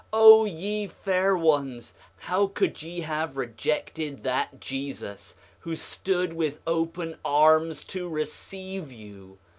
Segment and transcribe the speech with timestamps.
[0.11, 7.17] O ye fair ones, how could ye have rejected that Jesus, who stood with open
[7.23, 9.37] arms to receive you!